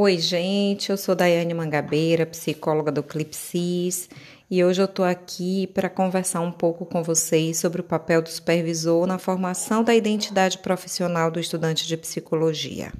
[0.00, 4.08] Oi, gente, eu sou Daiane Mangabeira, psicóloga do Clipsis,
[4.48, 8.28] e hoje eu estou aqui para conversar um pouco com vocês sobre o papel do
[8.28, 12.92] supervisor na formação da identidade profissional do estudante de psicologia.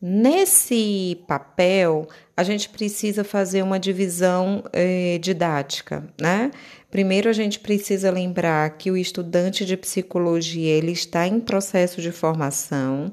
[0.00, 6.50] Nesse papel, a gente precisa fazer uma divisão eh, didática, né?
[6.90, 12.12] Primeiro, a gente precisa lembrar que o estudante de psicologia ele está em processo de
[12.12, 13.12] formação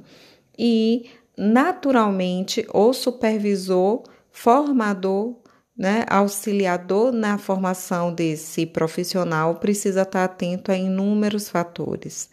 [0.57, 5.35] e, naturalmente, o supervisor, formador,
[5.75, 12.29] né, auxiliador na formação desse profissional precisa estar atento a inúmeros fatores.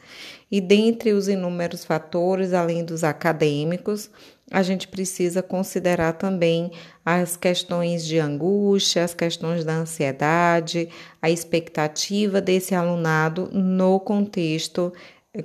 [0.50, 4.10] E dentre os inúmeros fatores, além dos acadêmicos,
[4.50, 6.72] a gente precisa considerar também
[7.04, 10.88] as questões de angústia, as questões da ansiedade,
[11.22, 14.92] a expectativa desse alunado no contexto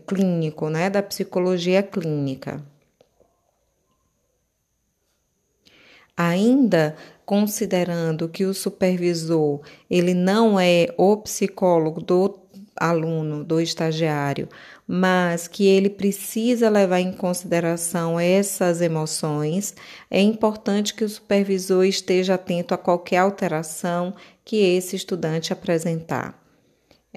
[0.08, 2.66] clínico, né, da psicologia clínica.
[6.18, 12.45] Ainda considerando que o supervisor ele não é o psicólogo do
[12.76, 14.48] aluno, do estagiário,
[14.88, 19.74] mas que ele precisa levar em consideração essas emoções,
[20.10, 26.45] é importante que o supervisor esteja atento a qualquer alteração que esse estudante apresentar.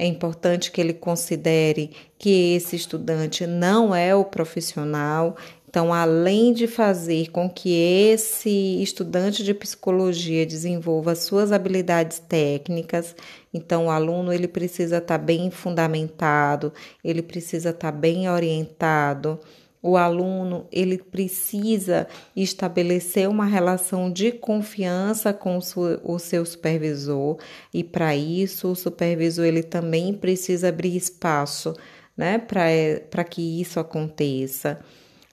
[0.00, 5.36] É importante que ele considere que esse estudante não é o profissional
[5.68, 13.14] então, além de fazer com que esse estudante de psicologia desenvolva suas habilidades técnicas,
[13.52, 16.72] então o aluno ele precisa estar bem fundamentado,
[17.04, 19.38] ele precisa estar bem orientado.
[19.80, 25.58] O aluno ele precisa estabelecer uma relação de confiança com
[26.02, 27.38] o seu supervisor
[27.72, 31.74] e para isso o supervisor ele também precisa abrir espaço,
[32.16, 34.80] né, para que isso aconteça.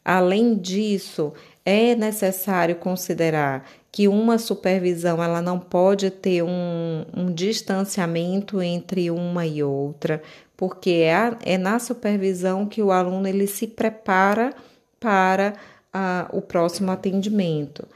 [0.04, 1.34] Além disso,
[1.66, 9.46] é necessário considerar que uma supervisão ela não pode ter um, um distanciamento entre uma
[9.48, 10.22] e outra,
[10.56, 14.54] porque é, a, é na supervisão que o aluno ele se prepara
[15.00, 15.54] para
[15.92, 17.88] a, o próximo atendimento.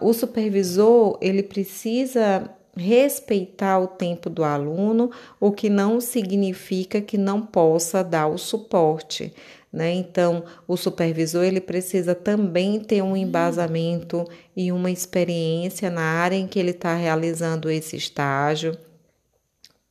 [0.00, 5.10] o supervisor ele precisa respeitar o tempo do aluno,
[5.40, 9.32] o que não significa que não possa dar o suporte.
[9.76, 9.92] Né?
[9.92, 14.24] Então, o supervisor ele precisa também ter um embasamento
[14.56, 18.74] e uma experiência na área em que ele está realizando esse estágio.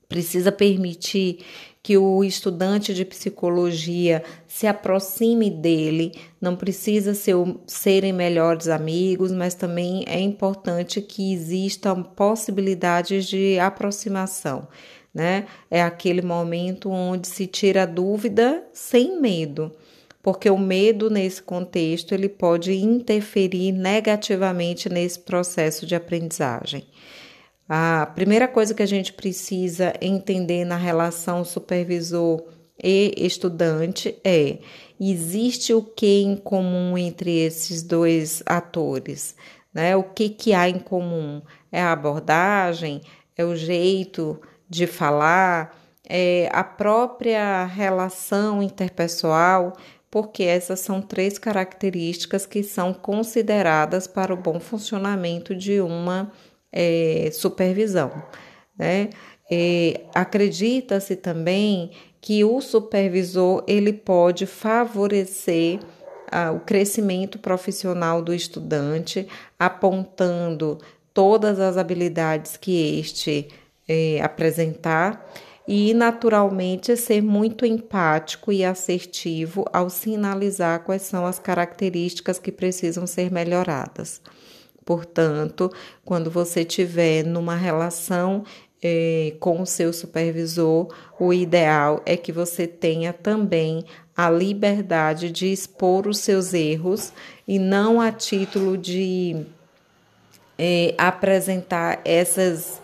[0.09, 1.45] Precisa permitir
[1.83, 7.35] que o estudante de psicologia se aproxime dele, não precisa ser,
[7.67, 14.67] serem melhores amigos, mas também é importante que existam possibilidades de aproximação
[15.15, 15.47] né?
[15.71, 19.71] É aquele momento onde se tira a dúvida sem medo,
[20.21, 26.85] porque o medo nesse contexto ele pode interferir negativamente nesse processo de aprendizagem.
[27.67, 32.43] A primeira coisa que a gente precisa entender na relação supervisor
[32.83, 34.59] e estudante é:
[34.99, 39.33] existe o que em comum entre esses dois atores?
[39.73, 39.95] Né?
[39.95, 41.41] O que, que há em comum?
[41.71, 43.01] É a abordagem?
[43.37, 44.39] É o jeito
[44.69, 45.75] de falar,
[46.07, 49.73] é, a própria relação interpessoal,
[50.09, 56.31] porque essas são três características que são consideradas para o bom funcionamento de uma
[56.71, 58.11] é, supervisão.
[58.77, 59.09] Né?
[60.13, 61.91] Acredita-se também
[62.25, 65.79] que o supervisor ele pode favorecer
[66.31, 69.27] ah, o crescimento profissional do estudante,
[69.59, 70.79] apontando
[71.13, 73.47] todas as habilidades que este
[73.87, 75.25] é, apresentar
[75.67, 83.07] e, naturalmente, ser muito empático e assertivo ao sinalizar quais são as características que precisam
[83.07, 84.21] ser melhoradas.
[84.85, 85.71] Portanto,
[86.03, 88.43] quando você tiver numa relação
[88.83, 93.83] é, com o seu supervisor, o ideal é que você tenha também
[94.15, 97.11] a liberdade de expor os seus erros
[97.47, 99.45] e não a título de
[100.57, 102.79] é, apresentar essas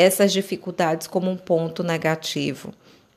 [0.00, 2.72] essas dificuldades como um ponto negativo,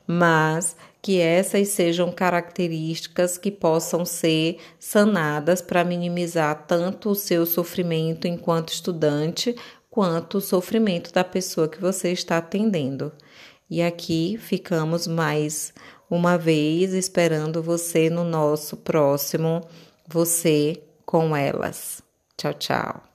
[0.06, 8.26] mas que essas sejam características que possam ser sanadas para minimizar tanto o seu sofrimento
[8.26, 9.56] enquanto estudante,
[9.90, 13.12] quanto o sofrimento da pessoa que você está atendendo.
[13.70, 15.72] E aqui ficamos mais
[16.10, 19.62] uma vez esperando você no nosso próximo
[20.06, 22.02] Você com Elas.
[22.36, 23.13] Tchau, tchau.